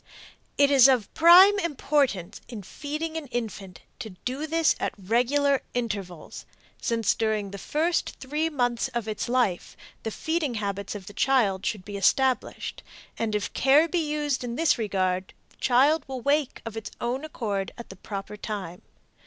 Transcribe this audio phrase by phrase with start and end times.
[0.57, 6.47] It is of prime importance in feeding an infant to do this at regular intervals,
[6.81, 11.67] since during the first three months of its life the feeding habits of the child
[11.67, 12.81] should be established,
[13.19, 17.23] and if care be used in this regard the child will wake of its own
[17.23, 18.81] accord at the proper time.